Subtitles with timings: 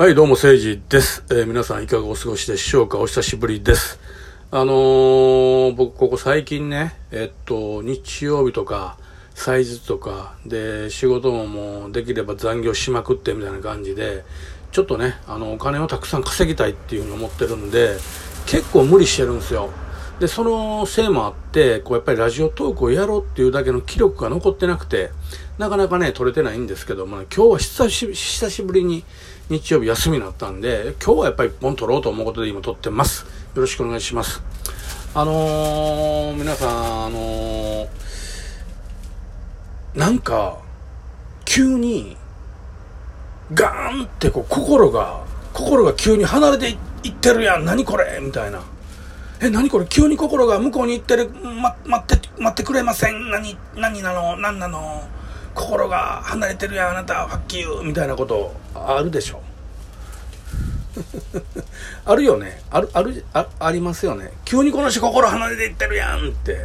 [0.00, 1.24] はい、どうも、誠治です。
[1.28, 2.96] えー皆さんいかがお過ごしでしょうか？
[2.96, 4.00] お久しぶりです。
[4.50, 8.96] あのー僕、ここ最近ね、えっと、日曜日とか、
[9.34, 14.24] 祭日とか、で、仕事ももうできれば残業しまくってみたいな感じで、
[14.72, 17.98] ちょっとね、あの、お金をたくさん稼ぎたいっていうふうに思ってるんで、
[18.46, 19.68] 結構無理してるんですよ。
[20.20, 25.10] で、そのせいもあって、こうやっぱりラジオトークをやろうっていうだけの記録が残ってなくて、
[25.56, 29.02] なかなかね、取れてないんですけども、ね今日は久し久しぶりに
[29.48, 33.24] 日曜日休みになったんで、今日はやっぱり一本取ろうと思うことで今撮ってます。
[33.54, 34.42] よろしくお願いします。
[35.14, 37.88] あのー、皆さん、あのー、
[39.94, 40.58] なんか、
[41.46, 42.18] 急に、
[43.54, 46.68] ガーンってこう心が、心が急に離れて
[47.04, 48.60] いってるやん、何これみたいな。
[49.42, 49.86] え、何これ？
[49.86, 53.30] 急に心が向こうに行ってる、ま、待って、待ってくれません。
[53.30, 54.36] 何、何なの？
[54.36, 55.02] 何なの？
[55.54, 59.40] 心が離れてるやん、あなた、ファッキーみたいなことあるでしょ？
[62.04, 62.60] あるよね。
[62.70, 64.32] ある、ある、あありますよね。
[64.44, 66.58] 急にこの人心離れていってるやんって。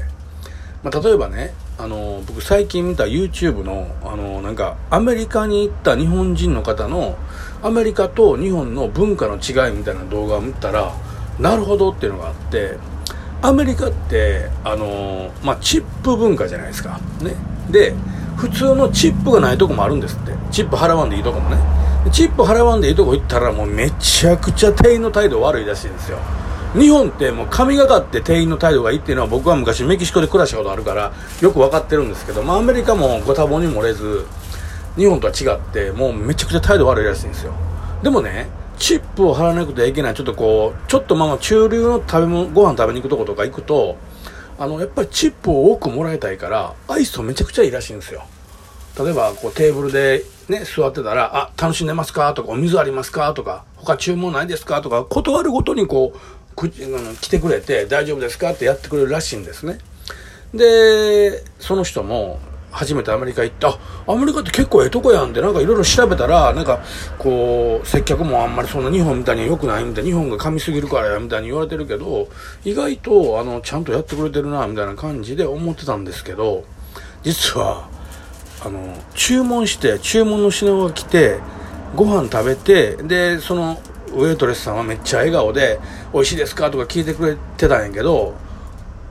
[0.83, 7.17] まあ、例えばね、あの、僕最近見た YouTube の、あの、なんか、アメリカに行った日本人の方の、
[7.63, 10.93] アメリカと日本の文化の違いみたいな動画を見たら、
[11.39, 12.77] なるほどっていうのがあって、
[13.41, 16.99] アメリカって、あの、まあ、チップ文化じゃないですか。
[17.21, 17.35] ね。
[17.69, 17.93] で、
[18.37, 20.33] 普通のチップがないとこもあるんですって。
[20.51, 21.57] チップ払わんでいいとこもね。
[22.11, 26.19] チップ払わんでいいとこ行ったらもうめちゃくちゃ店員の態度悪いらしいんですよ。
[26.77, 34.25] 日本ってもう神がかって店員の態度がいいっていうのは僕は昔メキシコで暮らしたことあるからよく分かってるんですけど、まあアメリカもご多忙に漏れず、
[34.97, 37.53] 日本とは違ってもうめちゃくちゃ態度悪いらしいんですよ。
[38.03, 43.97] でもね、チップを払わなくてはいけない、ちょっとこう、ちょっとまあ中流の食べ物、ご飯食べに行くとことか行くと、
[44.57, 48.23] あの、やっぱりチップを多くもらいたいから、愛想めちゃくちゃいいらしいんですよ。
[48.97, 59.79] 例えば、こう、テーブルでね、座ってたら、あ、楽しんでますかとか、お水ありますかとか、他注文ないですかとか、断るごとにこう、くあの来てくれて、大丈夫ですかってやってくれるらしいんですね。
[60.53, 62.39] で、その人も、
[62.75, 66.81] 初めてアメリカ行って、あ、アメリカって結構ええとこやんって、なんかいろいろ調べたら、なんか、
[67.17, 72.27] こう、接客もあんまりそんな日本みたいに良くないみたいな、日本が噛みすぎるからや、みたいに言われてるけど、
[72.65, 76.65] 意外と、あの、ちゃんとやってくれてるな、みたいな感じで思ってたんですけど、
[77.23, 77.87] 実は、
[78.63, 81.39] あの、注文して、注文の品が来て、
[81.95, 83.79] ご飯食べて、で、その、
[84.11, 85.79] ウェイトレスさんはめっちゃ笑顔で、
[86.13, 86.69] 美味しいですか？
[86.71, 88.33] とか聞いてくれてたんやけど、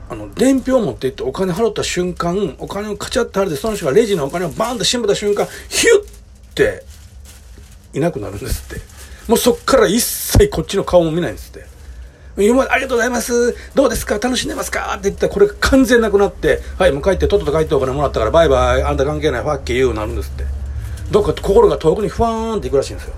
[0.09, 6.83] あの、伝票持って行ってお金払った瞬間、お金をカチャって払って、その人がレジのお金をバーンと閉めた瞬間、ヒュッって、
[7.93, 8.83] いなくなるんですって。
[9.27, 11.65] もうそっから一切こっちの顔も見ないんですって。
[12.37, 13.55] 今までありがとうございます。
[13.73, 14.19] どうですか？
[14.19, 14.93] 楽しんでますか？
[14.93, 20.43] って言ったら、これが完全なくなって、はい、もう帰って、とっとと帰ってお金もらったから、バイバイ、あんた関係ない、ファッキー言うなるんですって。
[21.11, 23.13] どっか心が遠くにふわーんっていくらしいんですよ。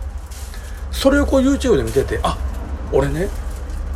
[0.91, 2.37] それをこう YouTube で見てて、あ、
[2.91, 3.27] 俺ね、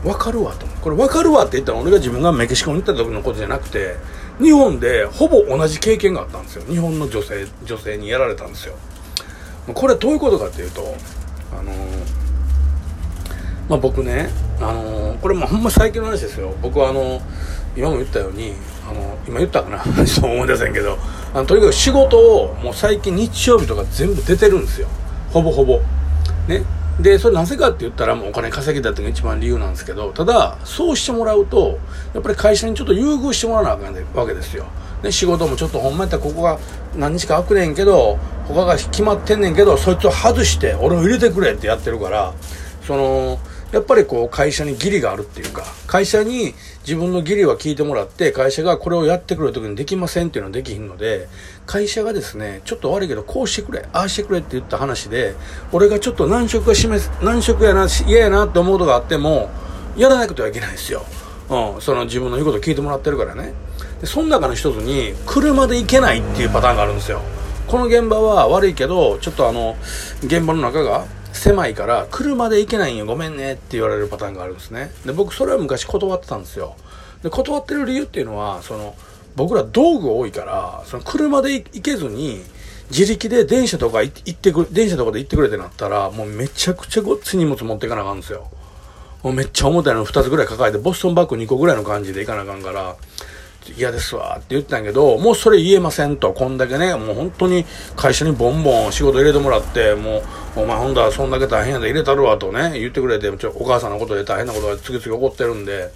[0.04, 0.66] わかるわと。
[0.82, 3.96] これわかるわって言ったら俺が自分がメキシコに行った時のことじゃなくて、
[4.42, 6.64] 日本でほぼ同じ経験があったんですよ。
[6.68, 8.76] 日本の女性、女性にやられたんですよ。
[9.74, 10.96] これどういうことかっていうと、
[11.54, 11.72] あの
[13.70, 14.30] まあ僕ね、
[14.60, 16.56] あのこれもほんま最近の話ですよ。
[16.62, 17.22] 僕はあの
[17.78, 18.54] 今も言ったように、
[18.90, 19.84] あの今言ったかな？
[20.08, 20.98] そう思い出せんけど、
[21.34, 24.88] あのとにかく仕事をもう最近日曜日とか全部出てるんですよ。
[25.32, 25.80] ほぼほぼ。
[26.48, 26.64] ね？
[27.00, 31.80] で、それなぜかって言ったらもうお金稼ぎだってのが一番理由なんですけど、ただ、そうしてもらうと、
[32.14, 34.66] やっぱり会社にちょっと優遇してもらわなあかんわけですよ。
[35.02, 36.60] で、仕事もちょっとほんまやったらここが
[36.96, 42.34] 何日か開くねんけど、他が決まってんねんけど、そいつを外して俺を入れてくれってやってるから、
[42.86, 43.40] その、
[43.72, 51.30] やっぱりこう会社に義理があるっていうか、会社に自分の義理は聞いてもらって、会社がこれをやってくれる時にできませんっていうのはできひんので、
[51.66, 55.36] 会社がですね、ちょっと悪いけどこうしてくれ、ああしてくれって言った話で、
[55.72, 59.50] 俺がちょっと難色が示す、難色やな、嫌やなって思うことがあっても、
[59.96, 61.06] やらなくてはいけないですよ。
[61.50, 63.54] うん、その自分の言うこと聞いてもらってるからね。
[64.02, 67.22] で、その中の一つに、車で行けないっていうパターンがあるんですよ。
[67.68, 69.78] この現場は悪いけど、ちょっとあの、
[70.24, 71.06] 現場の中が
[71.42, 74.92] 狭いから、車で行けないんよ、ごめんねって言われるパターンがあるんですね。
[75.08, 76.76] で、僕それは昔断ってたんですよ。
[77.24, 78.94] で、断ってる理由っていうのは、その、
[79.36, 82.44] 僕ら道具多いから、その車で行けずに、
[82.92, 88.48] 自力で電車とか行ってく、電車とかで行ってくれってなったら、もうめちゃくちゃごっつ荷物持っていかなあかんんですよ。
[89.24, 92.96] もうめっちゃ重たいの2つぐらい抱えて、ボストンバッグ2個ぐらいの感じで行かなあかんから、
[93.78, 97.66] 嫌ですわって言ってたんやけど、もうそれ言えませんと、こんだけね、もう本当に
[97.96, 100.24] 会社にボンボン仕事入れてもらって、も
[100.56, 105.92] う、お前ほんだらそんだけ大変やで入れたるわとね、言ってくれて、ちょお母さんのことで大変なことが次々起こってるんで、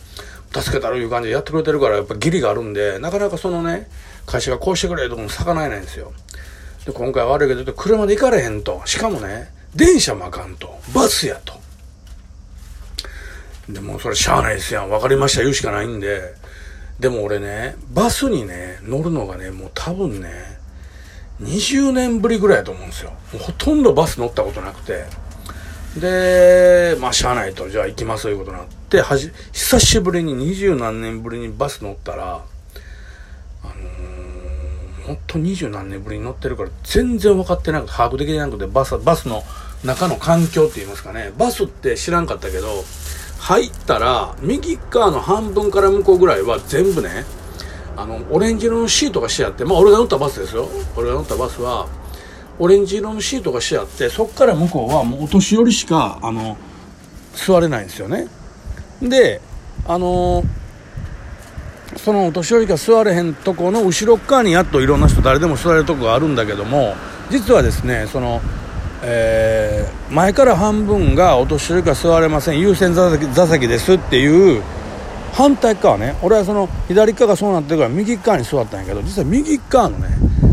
[0.53, 3.89] 助けたるいう感じでやってくれてるから、やっぱ義理があるんで、なかなかそのね、
[4.25, 6.13] 会社がこうしてくれとかも魚えないんですよ。
[6.85, 8.81] で、今回悪いけど、車で行かれへんと。
[8.85, 10.79] しかもね、電車もあかんと。
[10.94, 11.53] バスやと。
[13.67, 14.89] でもそれしゃあないですやん。
[14.89, 16.35] わかりました言うしかないんで。
[17.00, 20.30] でも俺ね、バスにね、乗るのがね、もう多分ね、
[21.42, 23.12] 20年ぶりぐらいやと思うんですよ。
[23.39, 25.03] ほとんどバス乗ったことなくて。
[26.00, 32.45] で、まあ、しゃあないと、じゃあ行きますということになって、はじ、久しぶりに二十何年ぶりにバス乗ったら、
[33.63, 39.44] あのー、ほんと二十何年ぶりに乗ってるから全然分かってなくて、把握できなくて、バス、バスの
[39.83, 42.83] 中の環境って言いますかね、バスって知らんかったけど、
[43.45, 47.25] 入ったら、右側の半分から向こうぐらいは全部ね、
[47.95, 50.68] あの、オレンジ色のシートがしてあって、まあ俺が乗ったバスですよ。
[50.95, 51.88] 俺が乗ったバスは、
[52.57, 56.57] オレンジ色のシートがしてあってそこから向こうはもうお年寄りしかあの
[57.33, 58.27] 座れないんですよね
[59.01, 59.42] で
[59.86, 60.44] あの
[61.98, 66.95] そのお年寄りが座れへんとこの後ろ側にやっといろんな人誰でも座れるとこがあるんだけども
[67.30, 68.41] 実はですねその、
[69.03, 69.75] えー、
[70.12, 72.60] 前から半分がお年寄りが座れません。
[72.60, 74.62] 優先座席座席ですっていう
[75.34, 76.16] 反対側ね。
[76.22, 80.10] 俺はその左側がそうなってるから右側に座ったんやけど実は右側のね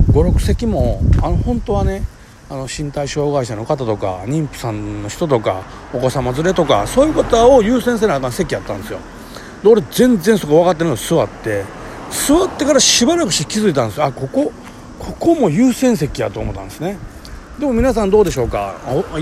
[0.08, 2.02] 56席もあの本当はね
[2.49, 5.62] あの身体障害者の方とか妊婦さんの人とか
[5.93, 8.98] お子様連れとかそういう方を優先せなあかん席やったんですよ。
[9.62, 11.64] で俺全然そこ分かってるのに座って
[12.10, 14.06] 座ってからしばらくして気づいたんですよ。
[14.06, 14.50] あここ
[14.98, 16.96] ここも優先席やと思ったんですね。
[17.58, 18.75] でも皆さんどうでしょうか？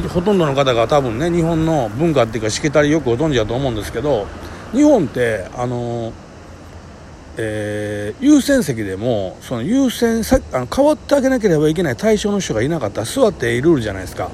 [0.08, 4.26] ほとんどの方が多分ね日本の文化っていうかしきたりよくご存知だと思うんですけど
[4.72, 6.12] 日本ってあの
[7.42, 14.30] えー、優先席でもその優先さあの変わってあげなければいけない対象の人がいなかったら座っていいルールじゃないですか。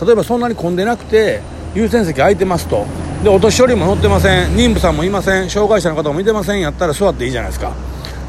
[0.00, 1.42] 例えばそんなに混んでなくて
[1.74, 2.86] 優先席空いてますと。
[3.22, 4.54] でお年寄りも乗ってません。
[4.54, 5.50] 妊婦さんもいません。
[5.50, 6.60] 障害者の方もいてません。
[6.60, 7.72] やったら座っていいじゃないですか。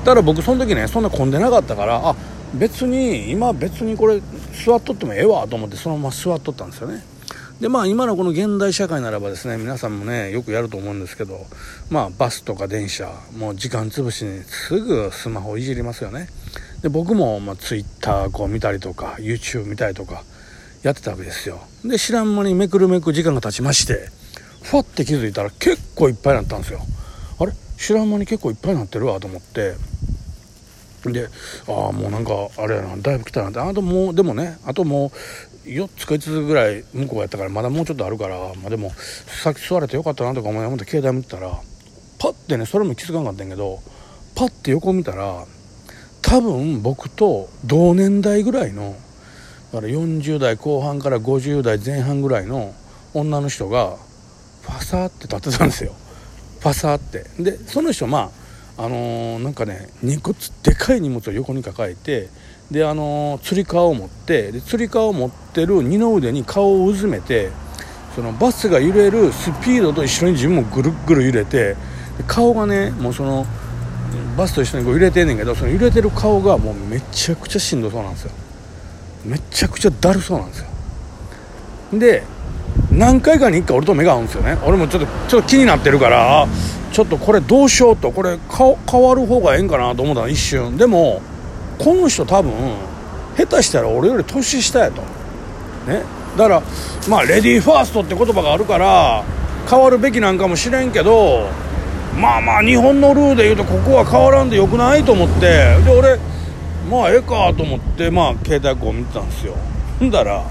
[0.04, 2.16] だから僕その時ねそんな混んでなかったからあ
[2.54, 4.22] 別に今別にこれ
[4.66, 7.04] 座っとってもええわと思ってそのまま座っとったんですよね。
[7.62, 11.46] でまあ今のこの現代社会ならばですね皆さんもねよくやると思うんですけど
[11.90, 16.28] まあバスとか電車もう時間潰しにすぐスマホいじりますよね。
[16.82, 20.24] で僕もまあ Twitter こう見たりとか YouTube 見たりとか
[20.82, 21.60] やってたわけですよ。
[21.84, 24.10] で知らん間にめくるめく時間が経ちまして
[24.64, 26.80] ふわって気づいたら結構いっぱいになったんですよ。
[27.40, 27.52] あれ？
[27.78, 29.76] 知らん間に結構いっぱいになってるわと思って。
[31.06, 31.28] で
[31.68, 33.60] ああもうなんかあれやなだいぶ来たなって。
[33.60, 35.12] あともうでもねあとも
[35.66, 41.60] う4つか5つぐらい向こうやったからまだもうちょっとあるから、まあ、でもさっき座れてよかったなとか思いって携帯見てたら
[42.18, 43.80] パッてねそれも気づかんかったんやけど
[44.36, 45.46] パッて横見たら
[46.22, 48.96] 多分僕と同年代ぐらいの
[49.72, 52.74] だから40代後半から50代前半ぐらいの
[53.14, 53.98] 女の人が
[54.62, 55.94] ファサーって立ってたんですよ。
[56.60, 57.24] ファサーって。
[57.42, 58.39] でその人まあ
[58.80, 60.34] あのー、なんかね荷物
[60.64, 62.30] でかい荷物を横に抱えて
[62.72, 67.50] であのつり革を持ってでつり革を持ってる二の腕に顔をうずめて
[68.16, 71.76] そのバスが揺れるスピードと一緒に自分もぐるぐる揺れて
[72.26, 73.46] 顔がねもうその
[74.38, 78.32] バスと一緒にこう揺れてんねんけどその揺れてる顔がもうめちゃくちゃしんどそうなんですよ。
[79.26, 82.00] めちゃくちゃだるそうなんですよ。
[82.00, 82.24] で
[82.92, 84.58] 何回かに1回俺と目が合うんですよね。
[84.64, 86.48] 俺もちょっとちょっと気になってるから
[86.92, 90.78] ちょっとこれどうしようとこれ変わる方がええんかなと思ったら一瞬。
[90.78, 91.22] でも
[91.78, 92.52] この人多分
[93.38, 95.02] 下手したら俺より年下やと。
[95.90, 96.04] ね。
[96.38, 96.64] だから
[97.08, 99.24] まあレディーファーストって言葉があるから
[99.70, 101.48] 変わるべきなんかもしれんけど
[102.20, 105.42] まあまあ日本のルールで言うとここは変わらんでよくないと思って。
[105.84, 106.20] で俺
[106.90, 109.56] まあええかと思ってまあ携帯こう見てたんですよ。
[110.00, 110.44] ほんだら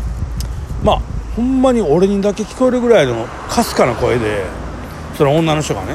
[0.82, 1.00] まあ
[1.34, 4.44] ほんまに俺にだけ聞こえるぐらいのかすかな声で
[5.16, 5.94] その女の人がね。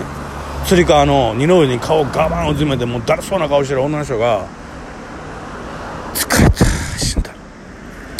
[0.65, 4.47] つり革の二の腕に顔ガバンを詰めてもうだるそうな顔してる女の人が
[6.13, 6.65] 疲れた
[6.97, 7.31] 死んだ。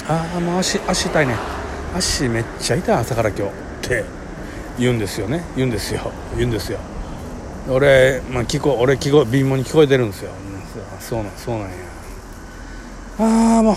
[0.08, 1.36] ああもう足足痛いね。
[1.96, 3.48] 足めっちゃ痛い朝から今日っ
[3.82, 4.04] て
[4.78, 5.44] 言うんですよね。
[5.56, 6.12] 言うんですよ。
[6.36, 6.80] 言うんですよ。
[7.70, 10.32] 俺、まあ、聞こ俺聞こ貧乏に聞こえてるんですよ。
[11.00, 11.76] そうなんそうなんや。
[13.20, 13.76] ああもう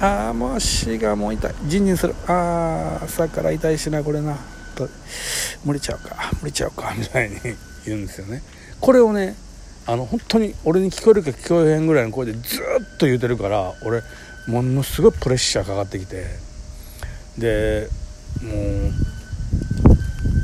[0.00, 1.54] ああもう足がもう痛い。
[1.66, 2.14] ジンジンする。
[2.26, 4.36] ああ朝から痛いしなこれな。
[5.64, 7.36] 無理ちゃうか無理ちゃうかみたいに。
[7.86, 8.42] 言うんですよね。
[8.80, 9.34] これをね
[9.86, 14.02] あの本当に俺に聞こえるか聞こえへんぐらいの声でずっと言うてるから俺
[14.46, 16.24] ものすごいプレッシャーかかってきて
[17.38, 17.88] で
[18.42, 18.52] も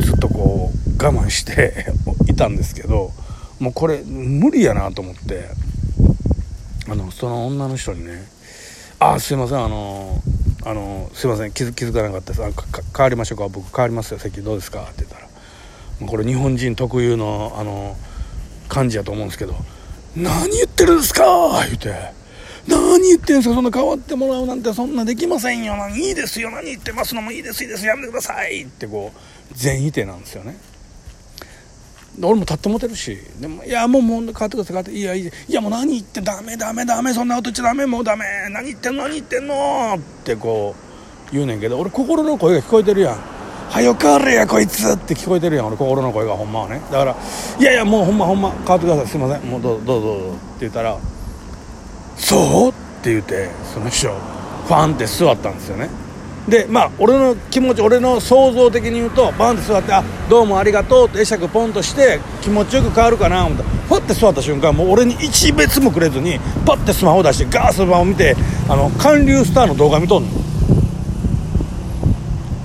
[0.00, 1.86] うずっとこう我慢して
[2.28, 3.12] いたんですけど
[3.60, 5.48] もうこれ無理やなと思って
[6.88, 8.24] あのその女の人にね
[8.98, 10.20] 「あすいませんあの
[10.64, 12.42] あのすいません気づ気づかなかったです。
[12.42, 12.50] あ
[12.96, 13.48] 変わりましょうか？
[13.48, 14.18] 僕変わりますよ。
[14.18, 15.27] 席どうですか?」って言ったら
[16.06, 17.96] これ日本人特有のあの
[18.68, 19.56] 感じやと思うんですけど
[20.14, 21.24] 「何言ってるんですか?」
[21.66, 22.18] 言うて。
[22.68, 27.86] 何言ってんすかそんな変わってもらうなんてそんなできませんよいいですよ何言ってますのもいいですいいです。
[27.86, 28.64] やめてください。
[28.64, 29.18] ってこう
[29.54, 30.58] 全否定なんですよね。
[32.20, 33.16] 俺も立ってもてるし。
[33.40, 34.66] でもいやもうもう変わってください。
[34.66, 37.14] 変わっていいやいやもう何言ってダメダメダメ。
[37.14, 38.26] そんなこと言っちゃダメもうダメ。
[38.50, 39.94] 何言ってんの何言ってんの。
[39.96, 40.74] ってこ
[41.30, 43.37] う言うねんけど俺心の声が聞こえてるやん。
[43.70, 44.88] はよ変われやこいつ。
[44.90, 46.80] って聞こえてるやん俺心の声がほんまはね。
[46.90, 47.16] だから
[47.60, 49.06] いやいやもうほんまほんま変わってください。
[49.06, 49.50] すいません。
[49.50, 50.98] もうどうぞどうぞどうって言ったら
[52.16, 52.70] そう？
[52.70, 52.72] っ
[53.02, 55.88] て言ってその人ファンって座ったんですよね。
[56.48, 63.64] でまあ俺の気持ち俺の想像的に言うとバンって座って「あどうもありがとう」って会釈ポンとして気持ちよく変わるかな思った。
[63.64, 68.34] らパッて座った瞬間もう俺に一別もくれずにパッてスマホ出してガースマホ見て
[68.68, 70.28] あの韓流スターの動画見とんの。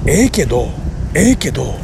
[0.06, 0.68] ええけど
[1.16, 1.76] ええけど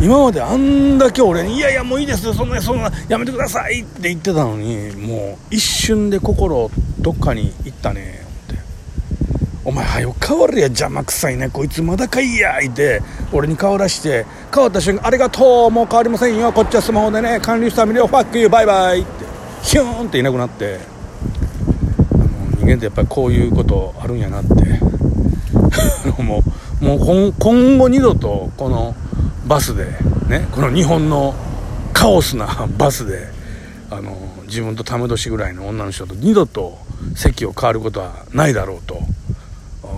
[0.00, 8.60] 今まであんだけ俺に「いやいやもういいですそんなそんなやめてください」って言ってたのにもう一瞬で心どっかに行ったねって。
[9.64, 13.00] お前はよ変わるや邪魔くさいねこいつまだかいやいて
[13.32, 19.32] 俺に顔出して変わった瞬間ありがとうもう変わりませんよこっちはスマホでね管理した見るよファックユーバイバイって。
[19.62, 20.80] ヒューンっていなくなって。
[22.14, 22.24] あの
[22.56, 24.50] 人間ってやっぱりこういうことあるんやなって。
[26.22, 26.42] もう
[26.82, 28.96] もう今後二度とこの
[29.46, 29.86] バスで
[30.28, 31.32] ねこの日本の
[31.92, 33.28] カオスな バスで
[33.88, 36.78] あの自分とため年ぐらいの女の人と二度と
[37.14, 38.94] 席を変わることはないだろうと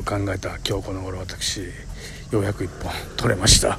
[0.04, 1.62] 考えた今日この頃私
[2.30, 3.78] ようやく1本取れました、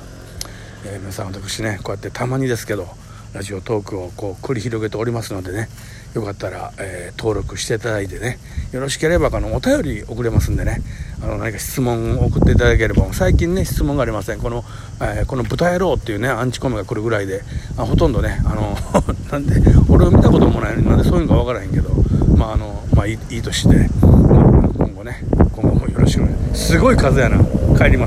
[0.84, 2.88] えー、皆さん私ねこうやってたまにですけど
[3.34, 5.70] ラジオトークをこう繰り広げておりますのでね
[6.16, 8.40] よかったら、えー、登録していただいてね
[8.72, 10.82] よろしければあのお便り送れますんでね
[11.22, 14.40] あの何か質問を送っていただければ最近ね質問がありません。
[14.40, 14.64] この、
[15.02, 17.42] えー、この豚野郎っていうねアンチコメが来るぐらいで
[17.78, 18.78] あほとんどねあの
[19.32, 21.90] なんで俺を見たこともないのになんでそういうのか分からへんけど
[22.36, 26.80] まああのまあいいいいとして今後ね今後もよろしくす。
[26.80, 27.38] ごい風やな。
[27.78, 28.04] 帰ります。